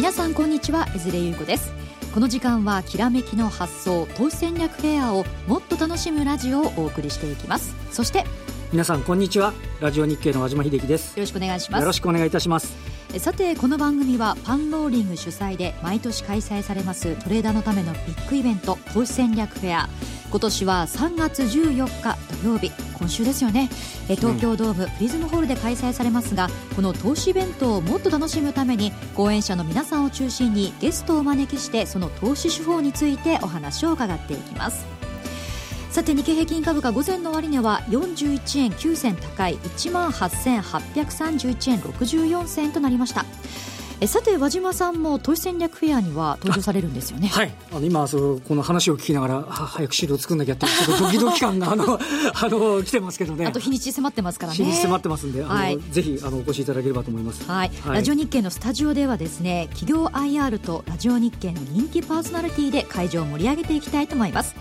[0.00, 1.74] 皆さんこんにちは江連優子です。
[2.14, 7.76] この時間はきらめきの発想投資戦略フェアをもっと楽しむラジオをお送りしていきます。
[7.90, 8.24] そして
[8.72, 9.52] 皆さんこんにちは。
[9.78, 11.18] ラジオ日経の和島秀樹です。
[11.18, 11.80] よろしくお願いします。
[11.82, 12.74] よろしくお願いいたします
[13.18, 19.88] さてこの番組はパンローリング主催で毎年開催されますトレーダーのためのビッグイベント投資戦略フェア。
[20.30, 23.68] 今年は3月14日土曜日今週ですよね。
[24.06, 34.99] 東京ドームプリズムホールで開催されますがこの投資イベントをもっと楽しむために講演者の皆さんを中心にゲストをお招きしてその投資手法についてお話を伺っていきます
[35.90, 43.24] さて日経平均株価午前の終値は41円9銭高い1万8831円64銭となりました。
[44.02, 47.28] えさて和島さんも投資戦略フェアには登場されるんですよね。
[47.28, 47.52] はい。
[47.70, 53.44] あの今そこの話を聞きながら早く資料作んなきゃってちょっとドキドキ感があの あの来てますけどね。
[53.44, 54.56] あと日にち迫ってますからね。
[54.56, 64.54] 日にち迫ってますんで、はい、ぜひあのお越しいただければと思います、はい、はい、ラジオ日経のスタジオではですね企業 IR とラジオ日経の人気パーソナリティで会場を盛り上げていきたいと思います。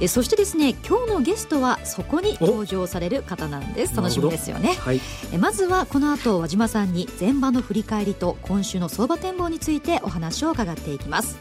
[0.00, 5.00] えそしてですね今日のゲストはそこに登場される方なんです楽しみですよね、はい、
[5.32, 11.38] えまずはこの後和島さんに前場の振り返りと今週の相場展望についてお話を伺っていきます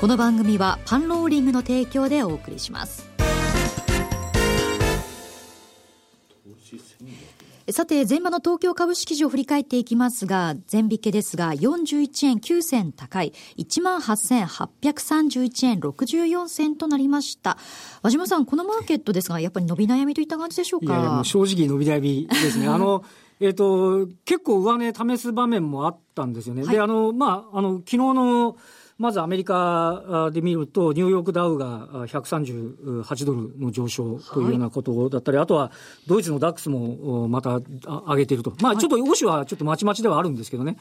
[0.00, 3.08] この番組はパンローリングの提供でお送りします
[7.72, 17.56] さて、前場の東京株式市場を振り返っていきますが、前引けですが、41円9銭高い、18,831円64銭となりました。
[18.02, 20.98] 和島さん、このマーケットですが、やっぱり伸び悩みといった感じでしょうか？
[20.98, 22.66] いやもう正直伸び悩みですね。
[22.66, 23.04] あの、
[23.40, 26.62] えっ、と、結構上値試す場面もあったんですよね。
[26.62, 28.56] はい、で、あの、まあ、あの、昨日の、
[29.00, 35.72] まずアメリカで見ると、ニューヨークダウが138ドルの上昇というようなことだったり、はい、あとは
[36.06, 38.52] ドイツのダックスもまた上げていると。
[38.60, 40.76] まあちょっと欧州はちょっとまちまちではあるんですけどね。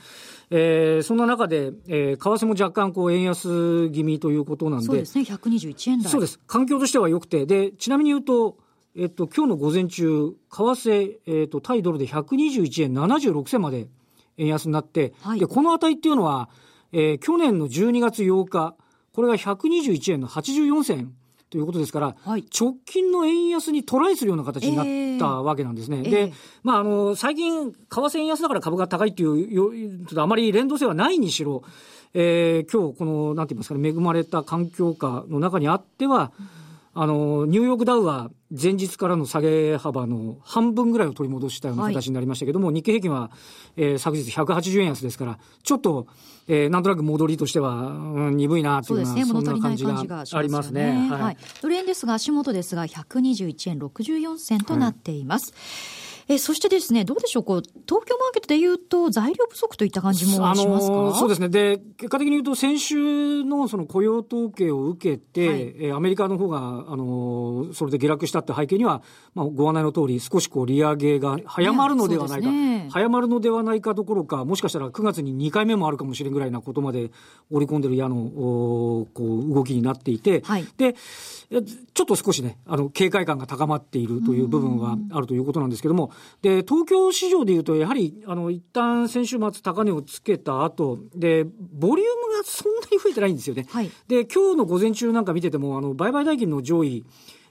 [0.50, 4.86] えー、そんな中で、えー、為替も若干こう円安気味ということなんで。
[4.86, 6.12] そうですね、121円台。
[6.12, 6.42] そうです。
[6.46, 7.46] 環境としては良くて。
[7.46, 8.58] で、ちなみに言うと、
[9.00, 13.88] えっと、今日の午前中、為替、えっと、対ドルで121円76銭まで
[14.38, 16.50] 円安になって、はい、で、この値っていうのは、
[16.92, 18.76] えー、去年の12月8日、
[19.14, 21.14] これが121円の84銭
[21.50, 26.00] ということですから、はい、直近の円安にトライするような形になったわけなんですね。
[26.00, 26.34] えー、で、
[26.64, 31.64] まあ、あの、最近、為替円安だから株が高いっていう、あまり連動性はないにしろ、
[32.14, 36.69] えー、今日、この、なんて言いますかね、恵まれた環境下の中にあっては、うん
[37.02, 43.32] あの、ニューヨークダウは前日からの下げ幅の半分ぐらいを取り戻したような形になりましたけども、はい、日経平均は、
[43.78, 46.08] えー、昨日180円安ですから、ちょっと、
[46.50, 51.08] えー、なんとなく戻りとしては、うん、鈍いなというような、そ、ね,、んな感じがありますね。
[51.10, 51.38] はい、はい。
[51.62, 55.54] ドル円ですが、足元ですが、121円64銭となっています。
[55.54, 61.50] はいえそしてですね、どうでしょう、こう、東京マーケットでいうと、材料不足といった感じもしますか、あのそうですね。
[61.50, 69.02] で、結果的に言うと、先週のその雇用統計を受けて、はい、えアメリカの方が、あのそれで下落したって背景には、
[69.34, 77.10] まあ、ご案内の通り、少しこう、利上げが早まるのではないか、ね、早まるのではないかどころか、もしかしたら9月に2回目もあるかもしれんぐらいなことまで
[77.50, 86.12] 織り込んでる矢の、こう、動きになっていて、はい、で、ちょっと少しね、あの、警戒感が高まっているという部分はあるということなんですけども、
[86.42, 93.68] で、東京市場でいうと、やはり、あの、一旦先週末高値をつけた後、で、ボリュームがそんなに増えてないんですよね。
[93.70, 97.06] はい、で、今日の午前中なんか見てても、あの、売買代金の上位、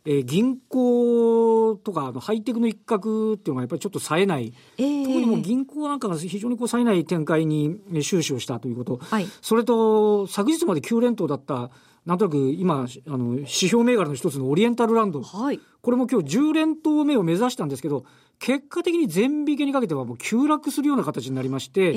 [0.05, 11.71] えー、銀行とかあのハイテクの一角っていうのがやっぱりちょっと冴えない、えー、特にも銀行なんかが非常にこう冴えない展開に終始をしたということ、はい、それと昨日まで9連投だった
[12.09, 15.21] なんとなく今、あの、指標銘柄の一つのオリエンタルランド。
[15.21, 15.61] はい。
[15.83, 18.07] これも今日10連投目を目指したんですけど、
[18.38, 21.94] 結果的に全引けにかけてはもう急落するような形になりまして、ええ。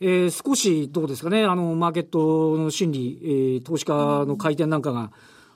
[0.00, 3.92] えー、少しどうですかね、あの、マーケットの心理、えー、投資家
[4.26, 5.10] の回転なんかが、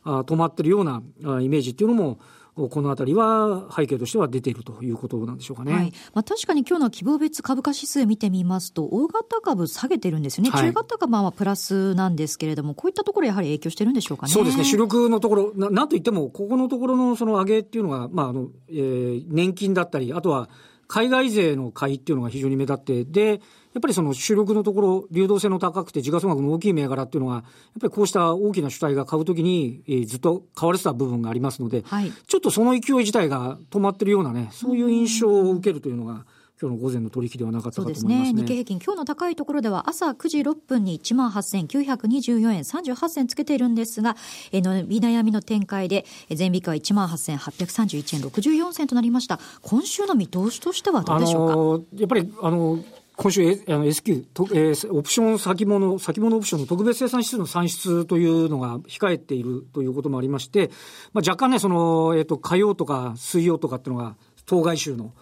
[0.05, 2.19] うん、あ止まってるようなあイメージっていうのも、
[2.55, 5.73] このあたりは背景としては出ているということなんでしょうかね。
[5.73, 10.51] はい、まあ、確かに今日の希望別株価指数見てみますと、大型株下げてるんですよね。
[10.51, 14.33] はい、中型株はプラスなんですけれども、こういったところやはり影響してるんでしょうかね。
[14.33, 14.65] そうですね。
[14.65, 20.49] 主力のところ、ななんといっても、ここのところのその上げっていうのが、まあ、あの、えー、年金だったり、あとは
[20.89, 23.41] 海外税の買いっていうのが非常に目立って、で、
[23.75, 27.45] やっぱりその主力のところ、流動性の高くて時価総額の大きい銘柄っていうのは、やっ
[27.81, 36.25] ぱりこうした大きな主体が買うときに、えー、ずっと買われてた部分がありますので、はい、ちょっとその勢い自体が止まってるようなね、そういう印象を受けるというのが、
[36.61, 38.33] 今日の午前の取引ではなかったかと思いますね。
[38.33, 38.43] ね。
[38.43, 44.17] 日経平均、今日の高いところでは朝9時6分に1万8924円38銭つけているんですが、
[44.53, 46.05] えの伸び悩みの展開で、
[46.37, 49.41] 前引けは1万8831円64銭となりました。
[49.63, 52.79] 今週の見通しとしてはどうでしょうか、やっぱり、あの、
[53.17, 60.71] 今週、あの S q と、えー、オプション先物、先物オプションの特別生産指数の算出というのが控えているということもありまして、
[61.13, 64.17] まあ、若干ね、その、えっ、ー、と、火曜とか水曜とかっていうのが、
[64.47, 65.13] 当該週の、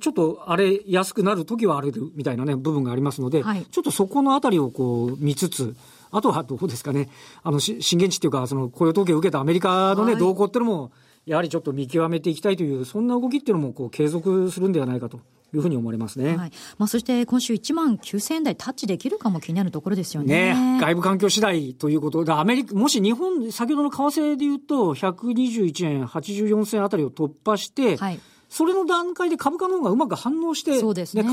[0.00, 5.74] ちょっとあれ、安くなるときはあるみたいなね、部分がありますので、はい、ちょっとそこのあたりをこう見つつ、
[6.10, 7.08] あとはどうですかね、
[7.42, 10.92] あの、震源地っていうか、その雇用統計を受けたアメリカのね、はい、動向っていうのも、
[11.24, 15.20] やはりちょっと見極めていきたいという、そんな動きっていうのもこう継続するんではないかと
[15.54, 16.36] いうふうに思われますね。
[16.36, 20.54] はい、まあ、そして今週1万9000円台タッチできるかも気になるところですよね。
[20.54, 31.24] ね外部環境次第ということで、アメリカ、もし日本、先ほどの為替で言うと、121円84銭あたりを突破して、はいそれの段階で株価の方がうまく反応して、そうですね。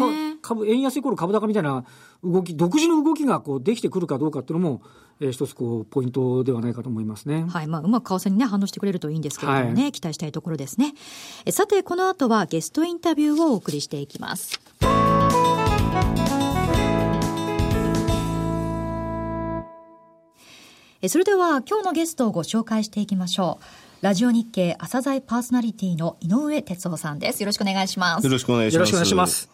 [0.41, 1.85] 株、円安イコール株高みたいな
[2.23, 4.81] 動き、独自の動きがこうできてくるかどうかっていうのも、
[5.21, 7.45] えー、一つこう、ポイントではないかと思いますね。
[7.47, 7.67] はい。
[7.67, 10.93] まあ、うまく為替にね、反応してくれるといいんですけれどもね、はい、期待したいところですね。
[11.45, 14.59] えさて、この後はゲストインタビューをお送りしていきます。
[21.01, 23.84] えそれでは、今日のゲストをご紹介していきましょう。
[24.05, 27.41] ラジオ日経朝鮮パーソナリティの井上哲夫さんです。
[27.41, 28.23] よろしくお願いします。
[28.23, 28.77] よろしくお願いします。
[28.77, 29.49] よろしくお願いします。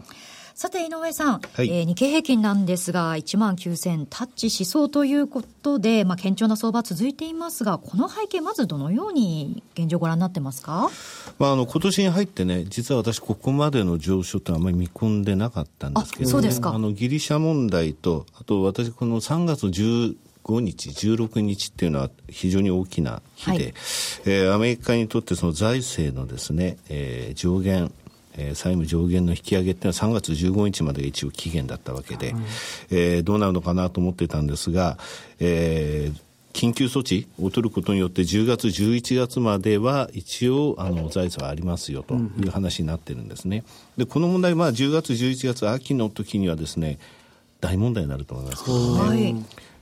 [0.55, 10.89] さて、井上さん、はい、えー、日経平均なんですが、1万9000タッチしそうということで、まあ、堅調な相場続いていますが、この背景、まずどのように現状ご覧になってますか、
[11.39, 19.69] まあ、あの今年に入ってね、実は私、ここまでの上昇ってあまり見込んでなかったんですけど、そうですかあのギリシャ問題と、あと私、この3月10
[20.09, 20.15] 5
[20.49, 27.91] 日、16日っていうのは非常に大きな日で、はい、えー、アメリカにとってその財政のですね、えー、上限、
[28.37, 32.43] えー、債務上限の引き上げっていうのは3月15日までが一応期限だったわけで、はい、
[32.89, 34.97] えー、どうなるのかなと思ってたんですが、
[35.39, 43.63] えー、緊急措置を取ることによって10月、11月までは一応あの財政はありますよという話になってるんですね。
[43.97, 46.99] でこの問題、まあ、10月、11月秋の時にはですね
[47.59, 49.01] 大問題になると思いますけどね。
[49.01, 49.35] はい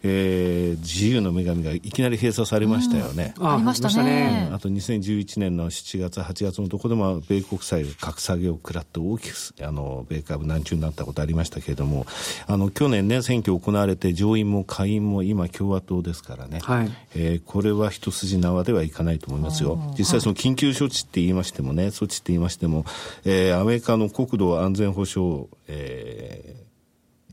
[0.04, 3.34] えー、自由の女神がいきなり閉鎖されましたよね。
[3.38, 4.50] うん、ありましたね。
[4.54, 12.06] あと2011年の7月、8月のところでも米国債が格下げを食らって大きくあの米株難中になったことありましたけれども、
[12.48, 19.94] あの去年ね選挙行われて上院も下院も今共和党ですからね、はい、えー、これは一筋縄ではいかないと思いますよ。
[19.98, 22.86] 実際その緊急処置って言いましてもね、措置って言いましても、
[23.25, 26.56] えー、アメリカの国土安全保障、え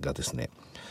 [0.01, 0.51] ー、がですね、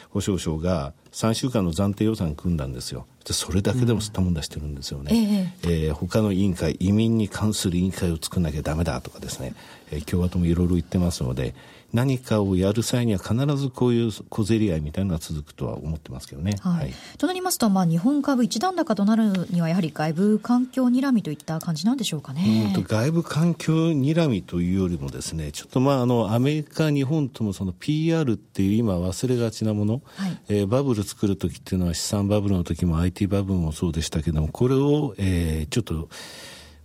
[0.10, 3.08] 保障省が3週間の暫定予算組んだんですよ。
[3.24, 5.50] それだけでも吸ったもんだしてるんですよね。
[5.64, 9.56] うん、えー、他の委員会、移民に関する委員会を作らなきゃだめだとかですね、
[9.92, 11.56] えー、共和党もいろいろ言ってますので、
[11.96, 16.58] 何かをやる際には必ずこういう小競り合いみたいなのが続くとは思ってますけどね。
[16.62, 16.74] はい。
[16.74, 22.74] はい、となりますと、まあ、日本株一段高となるには、やはり外部環境にらみといった感じなんでしょうかね。
[22.76, 36.10] うんと外部環境にらみというよりもですね、ちょっとまあ、あの、アメリカ、日本ともその PR っていう今忘れがちなもの、はい、えー、バブル作るときっていうのは資産バブルの時も IT バブルもそうでしたけども、これを、えー、ちょっと、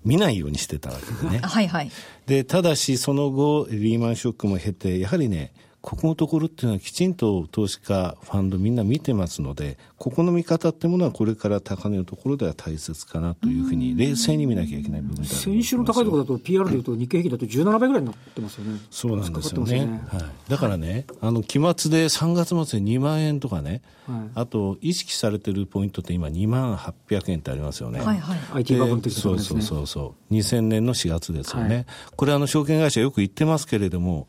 [0.04, 1.40] 見ないようにしてたわけでね。
[1.44, 1.90] はいはい。
[2.26, 5.52] で、ただしその後、リーマンショックも経て、やはりね、
[5.82, 18.78] ここのところっていうのはきちんと投資家、ファンドみんな見てますので、ここの見方ってものはこれから高値のところでは大切かなというふうに、冷静に見なきゃいけない部分だ先週の高いところだと PR でいうと日経平均だと17倍ぐらいになってますよね。
[18.90, 19.86] そうなんですよね。
[19.86, 28.00] ねはい、だからね、あの、期末で3月末で2万円とかね、はい、あと意識されてるポイントって今2万800円ってありますよね。
[28.00, 28.38] はいはい。
[28.52, 30.34] IT バブル的な、ね、そうそうそうそう。
[30.34, 31.74] 2000年の4月ですよね。
[31.74, 34.28] はい、これあの、証券会社よく言ってますけれども、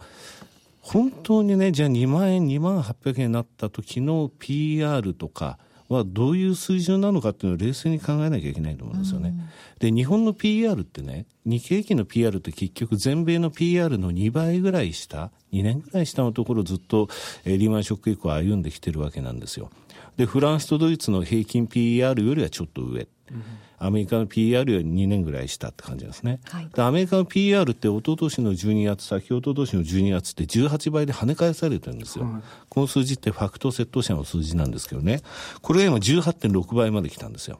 [0.82, 9.30] 本当にね、じゃあ2万円、2万800円になった時の PR とかはどういう水準なのかっていうのを冷静に考えなきゃいけないと思うんですよね。
[9.30, 9.40] うん、
[9.80, 17.10] で、日本の PR ってね、日経平均の PR って結局全米の PR の2倍ぐらい下、2年ぐらい下のところをずっと、
[17.46, 19.70] えー、リーマンショック以降歩んできてるわけなんですよ。
[20.18, 23.08] で、フランスとドイツの平均 PR よりはちょっと上。
[23.32, 23.44] うん
[23.84, 26.40] アメリカの PR より2年ぐらいしたって感じですね。
[26.46, 32.26] はい、アメリカの PR って一昨年の12月、先一昨年の12月って18倍で跳ね返されてるんですよ。
[32.26, 35.22] はい、この数字ってファクトセット社の数字なんですけどね。
[35.64, 37.60] これが今18.6倍まで来たんですよ。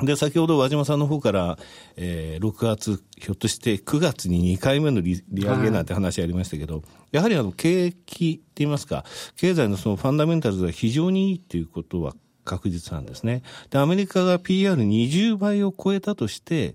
[0.00, 1.58] で、先ほど和島さんの方から、
[1.96, 13.42] えー、6月、ひょっとして9月に2回目の利利上げなんて話ありましたけど、はい、やはりあの、景気って言いますか、経済のそのファンダメンタルズが非常にいいっていうことは確実なんですね。
[13.70, 16.74] で、アメリカが PR20 倍を超えたとして、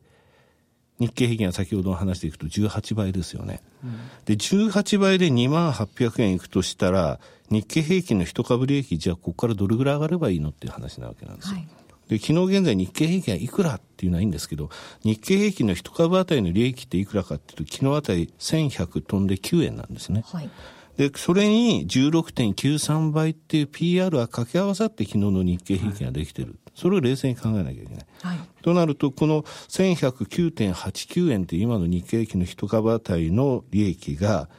[0.99, 3.61] 日経平均は先ほどの話でいくと18倍ですよね。
[3.83, 7.19] うん、で、18倍で2万800円いくとしたら、
[7.49, 11.55] 日経平均の一株利益、じゃあここからどれぐらい上がればいいのっていう話なわけなんですよ。
[11.55, 11.67] はい、
[12.09, 14.69] で、昨日現在日経平均はいくらっていうのはいいんですけど、
[15.03, 20.23] 日経平均の一株当たりの利益っていくらかっていうと、昨日あたり1100飛んで9円なんですね。
[20.25, 20.49] はい
[20.97, 26.59] で、それに16.93倍っていう PR が掛け合わさって昨日の日経平均ができてる。
[26.73, 28.05] それを冷静に考えなきゃいけない。
[28.21, 34.49] はい、となると、この1109.89円って今の日経平均の一株当たりの利益が、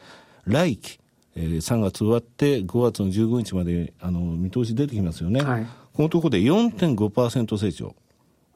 [0.44, 1.00] 来期、
[1.34, 5.42] えー、3月終わって5月の15日まであの見通し出てきますよね。
[5.42, 7.94] はい、このところで4.5%成長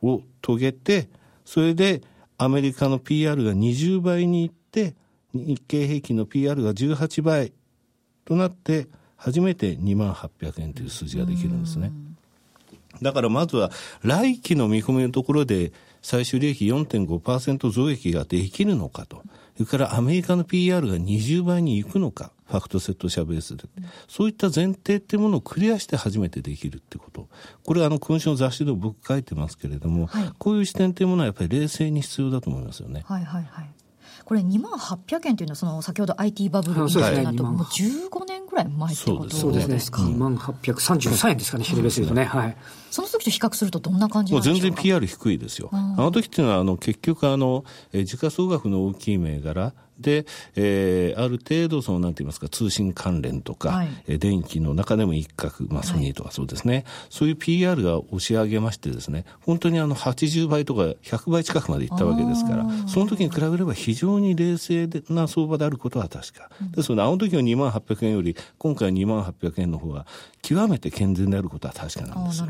[0.03, 1.09] を遂げて、
[1.45, 2.03] それで
[2.39, 4.95] アメリカの PR が20倍にいって、
[5.35, 7.53] 日経平均の PR が18倍
[8.25, 8.87] となって、
[9.17, 11.93] 初めて2万800円という数字ができるんですね。
[13.00, 13.71] だからまずは
[14.02, 19.23] 来期の見込みのところで最終利益4.5%増益ができるのかと。
[19.55, 22.33] それからアメリカの PR が20倍にいくのか。
[22.52, 23.64] ファクトセット社ベースで、
[24.09, 27.29] そういった前提っていうものをクリアして初めてできるってこと。
[27.64, 33.05] これあの、今週の雑誌でも僕書いてますけれども、はい、こういう視点っていうものはやっぱり冷静に必要だと思いますよね。
[33.07, 33.71] はいはいはい。
[34.33, 39.77] これ2万800円というのはその先ほど IT バブルみたいなと、もう15年ぐらい前ってことそうですね。
[39.77, 41.37] 2万833円。
[41.37, 42.25] ですかね、シルベスでね。
[42.25, 42.57] はい。
[42.91, 44.61] その時と比較するとどんな感じなんでしょうか？
[44.62, 45.69] 全然 PR 低いですよ。
[45.71, 66.50] あの時っていうのはあの結局あの、え時価総額の大きい銘柄で、えー、ある程度、その、なんて言いますか、通信関連とか、はい、電気の中でも一角、まあ、ソニーとかそうですね、はい、そういう PR が押し上げましてですね、本当にあの、80倍とか100倍近くまでいったわけですから、その時に比べれば非常に冷静な相場であることは確か。
[66.75, 70.06] ですので、あの時の2万800円より、今回2万800円の方が、
[70.42, 72.42] 極めて健全であることは確かなんです。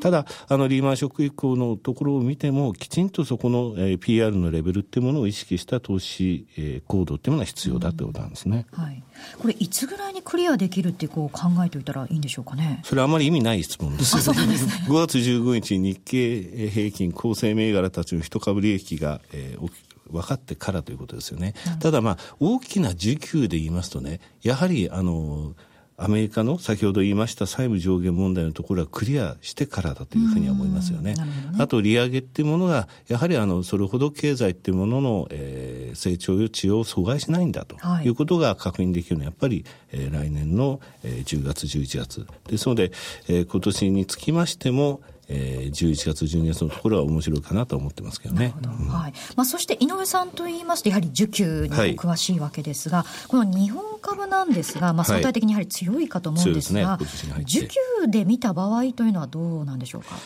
[0.00, 8.66] ただ、あの、リーマンショック以降のところを見ても、きちんとそこの、えー、PR のレベルっていうものを意識した投資、えー、行動っていうものは必要だということなんですね。
[8.72, 9.02] はい。
[9.38, 12.80] これ、いつぐらいにクリアできるってこう考えておいたらいいんでしょうかね？
[12.84, 14.16] それあまり意味ない質問です。
[14.16, 14.72] あ、そうですね。
[14.88, 19.70] 5月15日、日経平均構成銘柄たちの一株利益が、えー、
[20.10, 21.54] 分かってからということですよね。
[21.66, 25.54] うん、ただまあ、大きな需給で言いますとね、やはり、あの、
[26.00, 31.14] アメリカの先ほど言いました債務上限問題のところはクリアしてからだというふうには思いますよね。
[31.14, 31.24] ね
[31.58, 42.26] あと利上げっていうものが、やはりあの、それほど経済っていうものの、えー、成長余地を阻害しないんだということが確認できるのは、やっぱり、えー、来年の、えー、10月、11月。
[42.46, 42.92] ですので、
[43.26, 48.54] えー、今年につきましても、えー、11月、12月のところは面白いかなと思ってますけどね。
[48.60, 57.06] どうん、はいまあ、そして井上さんといいますと、やはり需給に詳しいわけですが、はい、この日本株なんですが、まあ、相対的にやはり強いかと思うんですが、はいね、
[57.46, 60.16] 需給で見た場合というのはどうなんでしょうか？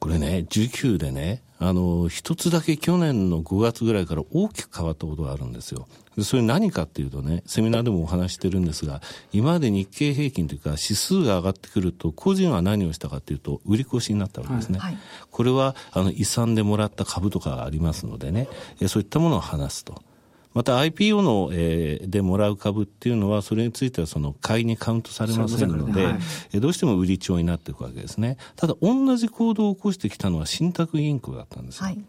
[0.00, 5.88] これね、需給でね、あの、一つだけ去年の5月ぐらいから大きく変わったことがあるんですよ。
[6.24, 9.00] それ何かっていうとね、セミナーでもお話してるんですが、
[9.32, 14.78] 今まで日経平均というか指数が上がってくると、個人は何をしたかっていうと、売り越しになったわけですね。
[14.78, 14.98] はい、
[15.30, 18.48] これは、あの、遺産でもらった株とかがありますのでね、
[18.86, 20.02] そういったものを話すと。
[20.54, 26.18] また IPO の、えー、でもらう株っていうのは、それについてはその買いにカウントされませんので、は
[26.52, 28.38] い、どうしても売り帳になっていくわけですね。
[28.56, 31.84] ただ、同じ行動を起こしてきたのは信託銀行だったんですよ。
[31.84, 32.04] はい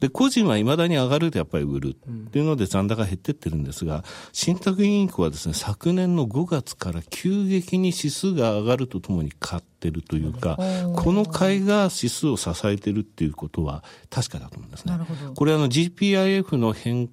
[0.00, 1.96] で、個人はいまだに上がるとやっぱり売る。
[1.96, 10.58] っていうので残高減ってってるんですが、信託銀行はですね、昨年の5月から急激に指数が上がるとともに買ってるというか、
[10.96, 14.98] この買いが指数を支えてるっていうことは確かだと思うんですね。
[15.34, 17.08] これあの GPIF の変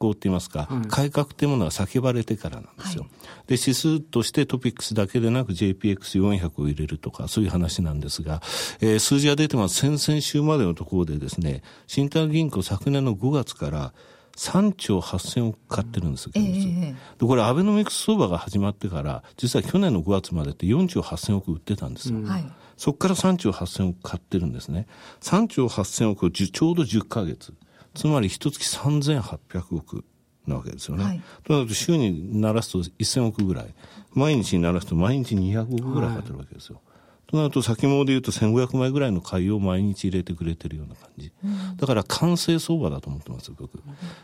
[0.00, 3.02] 行って言いますか、改革っていうものは叫ばれてからなんですよ。
[3.02, 3.10] はい、
[3.46, 8.40] で、指数としてトピックスだけでなく JPX400 を入れるとか、そういう話なんですが、
[8.80, 9.76] えー、数字が出てます。
[9.76, 13.92] 先々週までのところでですね、信託銀行昨年の5月から
[14.36, 22.16] 3兆8000億買ってるんですよ、えー、で、これアベノミクス相場が始まってから、実は去年の5月までって4兆8000億売ってたんですよ。
[22.16, 24.86] うん、そこから3兆8000億買ってるんですね。
[25.20, 27.52] 3兆8000億をちょうど10ヶ月。
[27.94, 30.04] つまり一月3800億
[30.46, 31.04] なわけですよね。
[31.04, 33.74] はい、となると週にならすと1000億ぐらい。
[34.12, 36.76] 毎日にならすと毎日200億ぐらいかかってるわけですよ。
[36.76, 36.90] はい
[37.30, 41.32] となると先物で言うと1500枚ぐらいの買いを毎日入れてくれてるような感じ。
[41.76, 43.80] だから完成相場だと思ってます僕。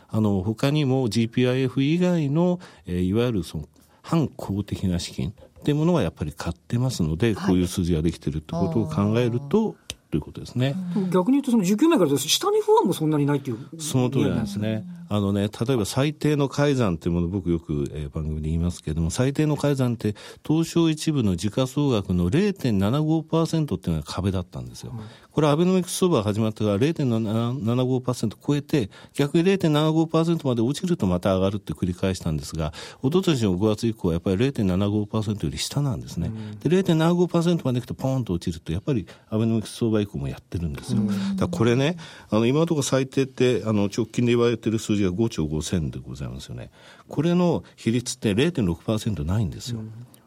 [0.09, 3.69] あの、他にも GPIF 以外の、えー、いわゆるその
[4.01, 5.33] 反公的な資金っ
[5.63, 9.77] ていうものはやっぱり買ってますので、こういう数字ができてるってことを考えると、
[10.09, 10.75] ということですね。
[11.11, 13.57] 逆に言うと、その19名から下に不安もそんなにないっていう。
[13.79, 14.85] その通りなんですね。
[15.09, 20.15] あのね、例えば最低の改ざんっていうもの僕よく、えー、番組で言いますけれども、最低の改ざんって
[20.47, 24.93] 東証一部の時価総額の0.75%っていうのが壁だったんですよ。
[24.95, 32.71] うん、これアベノミクス相場が始まってから0.75%超えて、逆に0.75%まで落ちるとまた上がるって繰り返したんですが、
[33.03, 36.27] 一昨年の5月以降はやっぱり0.75%より下なんですね。
[36.27, 41.01] うん、で、0.75%までいくとポーンと落ちると、やっぱりアベノミクス相場場以降もやってるんですよ。
[41.35, 41.97] だこれね、
[42.29, 46.69] あの、今のところ最低って、あの、直近で言われてる数字が5兆5千でございますよね。
[47.07, 49.79] これの比率って0.6%ないんですよ。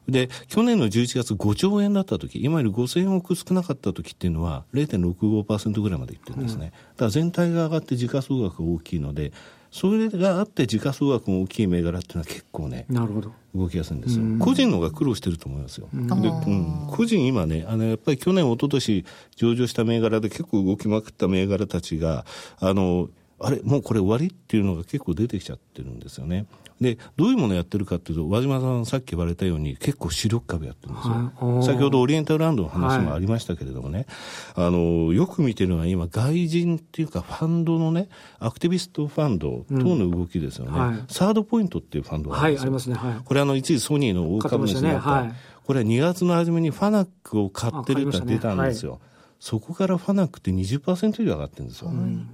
[0.08, 6.72] で、去年の11月5兆円だった時、今より5000億少なかった時っていうのは0.65%ぐらいまでいってるんですね。
[6.94, 9.32] だから全体が上がって時価総額が大きいので、
[9.70, 14.24] それがあって時価総額も大きい銘柄っていうのは結構ね、なるほど動きやすいんですよ。
[14.40, 15.88] 個人の方が苦労してると思いますよ。
[15.92, 19.04] で、うん、個人今ね、あの、やっぱり去年、一昨年
[19.36, 22.24] 上場した銘柄で結構動きまくった銘柄たちが、
[22.58, 23.08] あの、
[23.40, 26.46] あれ、もうこれ終わりっていうのが結構出てきちゃってるんですよね。
[26.80, 31.14] で、どういうものをやってるかっていうと、和島さんさっき言われたように結構主力株やってるんですよ。
[31.14, 34.06] はい、先ほどオリエンタルランドの話もありましたけれどもね、
[34.54, 40.72] はい、あの、よく見てるのは今外人っていうかファンドのね、アクティビストファンド等の動きですよね。
[40.72, 42.72] うんはい、サードポイントっていうファンドがあるんですよ。
[42.72, 43.12] はい、ありますね。
[43.12, 49.00] はい、これあの、一時ソニーの大株主になった、ね、これは2月の初めにファナックを買ってるって出たんですよ。
[49.38, 51.88] そこからファナックって20%以上上がってるんですよ。
[51.88, 52.28] うん、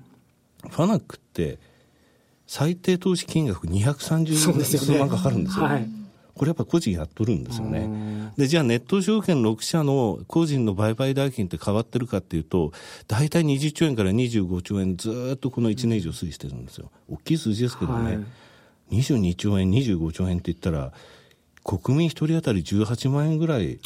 [0.70, 1.58] ファナックって
[2.46, 5.64] 最低投資金額230数万かかるんですよ。
[5.64, 5.88] はい、
[6.34, 8.32] これやっぱ個人やっとるんですよね。
[8.36, 12.72] で、じゃあネット証券6社の個人の売買代金って変わってるかっていうと、
[13.08, 16.90] 大体20兆円から25兆円ずっとこの1年以上推移してるんですよ。
[17.08, 18.16] 大きい数字ですけどね。
[18.16, 18.22] は
[18.90, 20.92] い、22兆円、25兆円って言ったら、
[21.66, 23.80] 国民一人当たり18万円ぐらい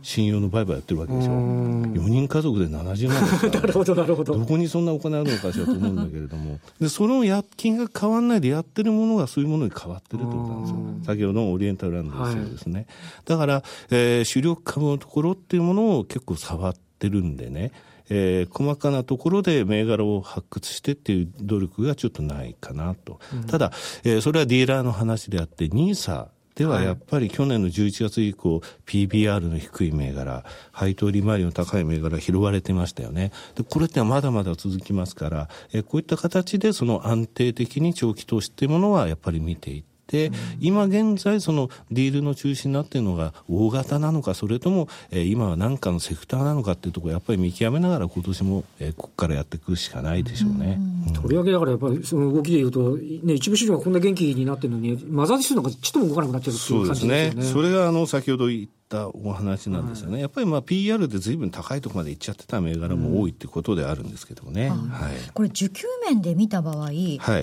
[0.00, 3.46] 信用の売買やってるわけでしょ、はい、4人家族で70万ですか。
[3.48, 4.38] ら なるほどなるほど。
[4.38, 6.58] どこにそんなお金あるのかしらと思うんだけれども。
[6.80, 10.76] でそのや金額変わらないでやってるものがそういうものに変わってるってことなんですよ。
[11.04, 12.86] 先ほどのオリエンタルランドですですね、はい、
[13.26, 17.72] だから、えー、主力株のところっていうものを結構触ってるんでね。
[18.10, 23.20] えー、細かなところで銘柄を発掘してっていう努力がちょっとないかなと。
[23.34, 23.70] うん、ただ、
[24.02, 33.30] えー、それはディーラーの話であって、ニーサではやっぱり去年の11月以降、PBR の低い銘柄、配当利回りの高い銘柄拾われてましたよね。
[33.54, 50.78] で、これってまだまだ続きますから、えこういった形でその安定的に長期投資っていうものはやっぱり見ていって、で、今現在そのディールの中心になっているのが大型なのか、それとも、えー、今は何かのセクターなのかっていうところやっぱり見極めながら今年も、えー、ここからやっていくしかないでしょうね。
[51.08, 57.42] うん、とりわけだからやっぱりその動きでいうと、ね、一部市場がこんな元気になってるのに、マザー指数なんかちっとも動かなくなっちゃうっていう感じですね。
[57.42, 58.77] それがあの先ほど言った
[59.14, 66.92] お話なんですよね、はい、やっぱりまあ PR でずいぶん高いところまでいっちゃってた銘柄も多いってことであるんですけどね、うんはい、これ、需給面で見た場合、はい、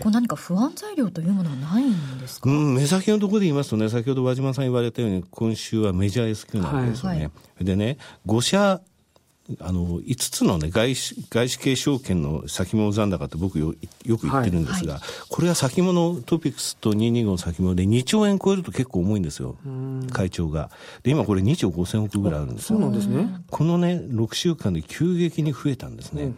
[0.01, 7.29] こう何か不安材料というものはないんですか、うん、目先のところで言いますとね、先ほど和島さん言われたように、今週はメジャー S q なんですよね。
[7.61, 8.81] でね、5社
[9.59, 19.55] あの、5つのね、外資、外資系証券の先物残高って僕よよく言ってるんですが、はいはい、これは先物トピックスと225の先物で2兆円超えると結構重いんですよ、
[20.11, 20.71] 会長が。
[21.03, 22.79] で、今これ2兆5千億ぐらいあるんですよ。
[22.79, 23.27] そうなんですね。
[23.51, 26.33] このね、6週間で急激に増えたんですね。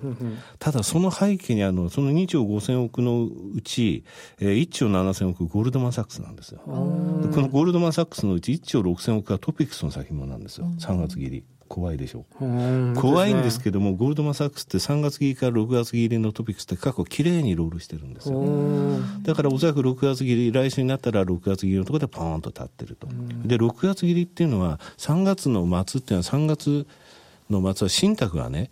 [0.59, 4.03] ただ、その背景にあの、その2兆5千億のうち、
[4.39, 6.59] えー、1兆7千億ゴールドマンサックスなんですよ。
[6.65, 10.65] このゴールドマンサックスのうち1兆6千億がトピックスの先物なんですよ。
[10.79, 11.43] 3月切り。
[11.67, 12.93] 怖いでしょう。
[12.95, 18.43] 怖いんですけども、ゴールドマン・サックスって3月切りから6月切りのトピックスって過去きれいにロールしてるんですよ。
[19.21, 23.07] だからおそらく6月切り、来週になったら6月切りのところでポーンと立ってると。
[23.45, 26.87] で、6月切りっていうのは、3月の末っていうのは3月
[27.49, 28.71] の末は信託がね、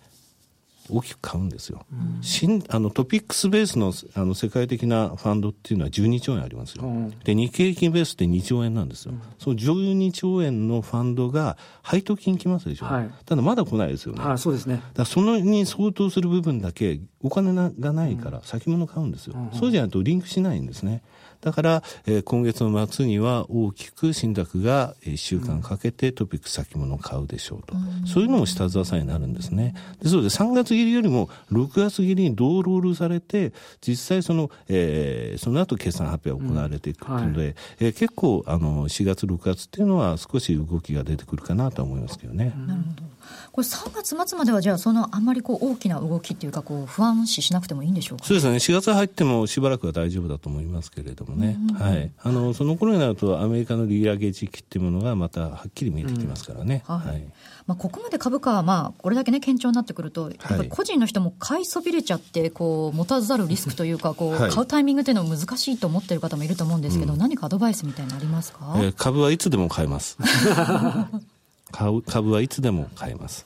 [0.90, 1.86] 大きく買うんですよ。
[1.92, 6.84] うん、新あのトピックスベースのあの世界的なファンドっていうのは12兆円ありますよ。
[6.84, 9.14] うん、で、日経平均ベースって2兆円なんですよ。
[9.14, 12.86] うん、その12兆円のファンドが配当金来ますでしょ。
[12.86, 14.22] はい、ただまだ来ないですよね。
[14.24, 14.82] あそうですね。
[14.94, 19.36] だそのに相当する部分だけお金がないから先物買うんですよ。
[19.54, 21.02] そうじゃないとリンクしないんですね。
[21.42, 29.76] だから、えー、今月の末には大きく信託が1週間かけてトピック先物を買うでしょうと、うん、そういうのも下支えになるんですね。
[30.02, 37.38] でそうで3月切りよりも6月切りにどうロールされて、実際その、えー、その後決算発表が行われていくので、うん。
[37.38, 42.54] はい、えー、結構あの4月、6月っていうのは少し動きが出てくるかなと思いますけどね。
[42.68, 43.15] なるほど
[43.56, 48.26] これ3月末まではじゃあそのあんまりこう大きな動きっていうかこう不安視しなくてもいいんでしょうか？
[48.26, 48.58] そうですね。
[48.58, 57.24] 4月入ってもしばらくは大丈夫だと思いますけれどもね、うんうん、はい、あのその頃になるとアメリカの利上げ時期っていうものがまたはっきり見えてきますからね、うん、はい、はい、
[57.66, 70.18] まあ、ここまで株価はまあこれだけね堅調になってくるとやっぱり個人の人も買いそびれちゃってこう持たざるリスクというかこう、はい、買うタイミングっていうのは難しいと思ってる方もいると思うんですけど、うん、何かアドバイスみたいなのありますか、えー、株はいつでも買えます
[71.76, 73.46] 買う株はいつでも買えます。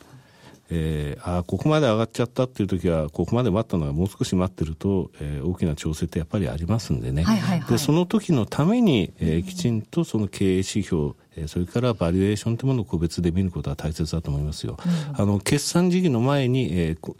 [0.71, 11.13] えー、あここまで上がっちゃったっていう時はここまで待ったのがもう少し待ってると、えー、大きな調整ってやっぱりありますんでね、はいはいはい、でその時のために、えー、きちんとその経営指標
[11.47, 14.77] それからバリエーションというものを個別で見ることは大切だと思いますよ。
[14.85, 17.15] うん、あの決算時期の前に、えー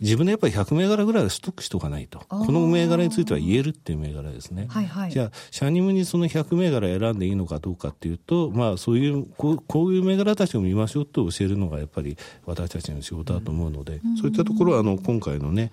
[0.00, 2.20] 自分でやっぱり100銘柄ぐらいはストックしておかないと。
[2.28, 4.66] この銘柄については言えるっていう銘柄ですね。
[4.68, 15.70] はいはい、じゃあ、シャニムにその100銘柄選んでいいのかどうかっていうと、まあそういうこう、こういう銘柄たちを見ましょうと教えるのがやっぱり私たちの仕事だと思うので、うん、そういったところはあの今回のね、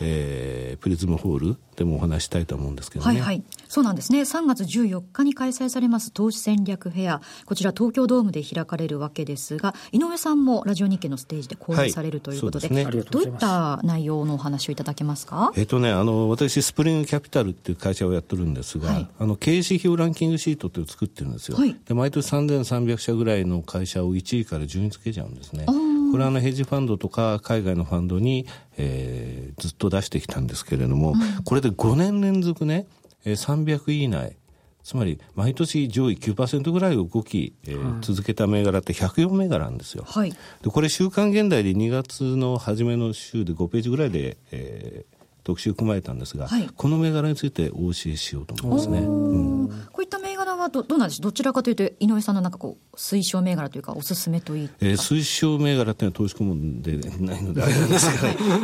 [0.00, 3.12] えー、プリズムホールでもお話したいと思うんですけどね。
[3.12, 3.42] はいはい。
[3.70, 4.22] そうなんですね。
[4.22, 7.22] 3月14日に開催されます投資戦略フェア。
[7.46, 15.52] こちら東京ドームで開かれるわけですが、井上さんもラジオ日経のステージで講演されるということで、はい、でね、どういった内容のお話をいただけますか？
[15.54, 21.56] えっ、ー、とね、あの、私、スプリングキャピタルっていう会社をやってるんですが、はい、あの、経営指標ランキングシートっていうのを作ってるんですよ。
[21.56, 25.66] はい、で、毎年3300社ぐらいの会社を1位から順位付けちゃうんですね。
[26.10, 28.44] これはあのヘッジファンドとか海外のファンドに、
[28.76, 32.88] えー、ずっと出してきたんですけれども、うん、これで5年連続ね、
[33.24, 34.36] 300位以内、
[34.82, 40.04] つまり毎年上位9%ぐらい動き、えー、続けた銘柄って104銘柄なんですよ。
[40.06, 49.00] はい、でこれ週刊現代で2月の初めの週で5ページぐらいで、えー、特集組まれたんですが、はい、この銘柄についてお教えしようと思いますね。
[49.00, 50.18] うん、こういった
[50.60, 51.24] はどどうなんでしょう？
[51.24, 58.06] どちらかというと井上さんのなんかこう推奨銘柄というかおすすめといいえー、推奨銘柄っていうのは投資顧問でないのであれなんです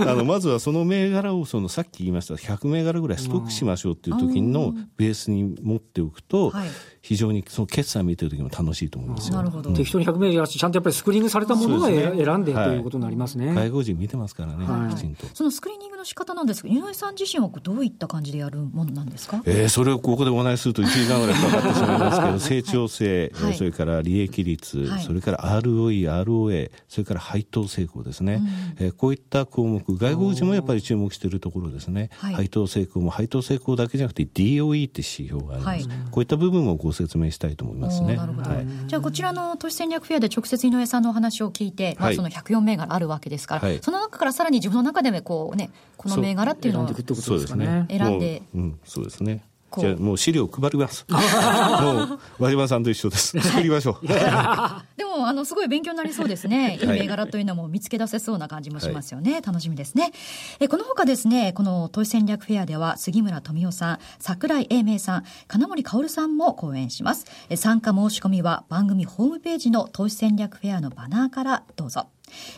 [0.05, 6.69] が、 あのまずはその銘柄をそのさっき言いました100銘柄ぐらいストックしましょうっていう時のベースに持っておくと、はい
[7.07, 9.37] 非常にその決算見てる時も楽しいと思いますよ。
[9.37, 9.73] なるほど。
[9.73, 13.55] 適当に100名やらしちゃんとやっぱりスクリーニングされたものを、ね、選んで、ということになりますね。
[13.55, 15.25] 外国人見てますからね、はい、きちんと。
[15.33, 19.41] そのスクリーニングの仕方なんですけど、井上さん自身はどういった感じでやるものなんですか？
[19.45, 28.43] えー、それをここでお話しすると1時間ぐらいかかってしまいますけど、成長性、はい、それから利益率、はい、それから ROE、ROA、それから配当成功ですね。
[28.79, 32.11] うん、えー、こういった項目、外国人もやっぱり注目しているところですね。
[32.19, 36.11] 配当成功も配当成功だけじゃなくて DOE って指標があります。
[36.11, 38.03] こういった部分もご説明したいと思います。
[38.03, 38.17] ね。
[38.17, 49.45] なるほど、はい、じゃあこちらの投資戦略フェアで直接井上さんのお話を聞いて、まあ、その104銘柄あるわけですから、はい、その中からさらに自分の中でもこうねこの銘柄っていうのを選んで、うん、そうですね。
[49.79, 51.07] じゃもう資料配ります。
[51.11, 53.39] もう和島さんと一緒です。
[53.41, 54.07] 作りましょう。
[54.07, 56.79] でもあのすごい勉強になりそうですね。
[56.81, 59.35] いい銘柄というのも見つけ出せそうな感じもしますよね。
[59.35, 60.13] はい、楽しみですね。
[60.61, 67.27] えこのほかですね、この投資戦略フェアでは杉村富夫さん、桜井英明さん、金森薫さんも講演します。
[67.49, 72.07] え参加申し込みは番組ホームページの投資戦略フェアのバナーからどうぞ。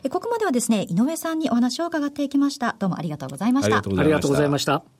[0.02, 2.76] えここまではですね、井上さんにお話を伺っていきました。
[2.78, 3.78] どうもありがとうございました。
[3.78, 4.97] ありがとうございました。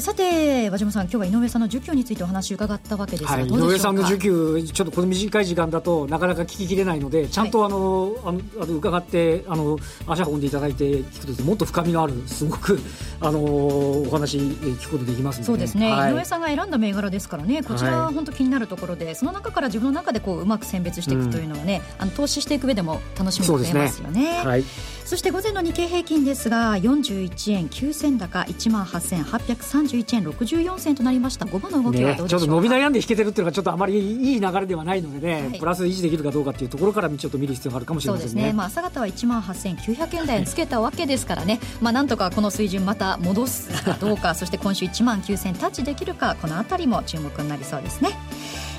[0.00, 12.78] さて和島さん今日は井上さんの受給についてお話を伺ったわけですが、はい、井上さんの受給ちょっとこの短い時間だとなかなか聞ききれないのでちゃんとあの、はい、あの伺ってあの足運んでいただいて聞くともっと深みのあるすごく
[13.20, 24.40] あのお話聞くことできますね、そうですね、はい、井上さんが選んだ銘柄ですからねこちらは本当気になるところで、その中から自分の中でこううまく選別していくというのはね、うん、あの投資していく上でも楽しみが増えますよね。
[24.40, 24.44] ね。
[24.44, 24.64] はい
[25.04, 31.44] そして午前の日経平均ですが41円9銭高1万8831円64銭となりました。
[31.44, 38.30] 午後の動きはどうでしょうか、ね、ちょっと伸び悩んで引けてるっていうのがちょっとあまりいい流れではないのでね、はい、プラス維持できるかどうかっていうところからちょっと見る必要があるかもしれませんね。
[38.30, 48.18] そうですね、まあ、朝方は1万8900円台につけたわけですからね、まあ、なんとかこの水準また戻すかどうか そして今週1万9000タッチできるかこの辺りも注目になりそうですね。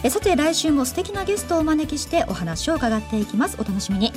[0.04, 3.58] えさて来週も素敵なゲストをお招きしてお話を伺っていきます。
[3.60, 4.12] お楽しみに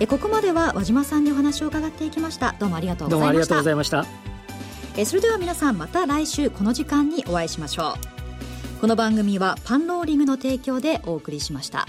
[0.00, 2.54] えここまでは和島さんにお話を伺っていきました。
[2.58, 3.18] どうもありがとうございました。
[3.18, 4.06] どうもありがとうございました。
[4.96, 7.94] えそれでは皆さんまた来週この時間にお会いしましょ
[8.78, 8.80] う。
[8.80, 11.86] この番組はパンローリングの提供でお送りしました。